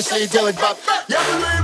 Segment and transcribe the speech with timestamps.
[0.00, 0.78] This idyllic vibe.
[1.10, 1.59] Yeah,